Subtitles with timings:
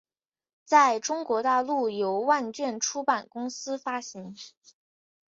[0.65, 4.35] 在中国大陆由万卷出版公司发行。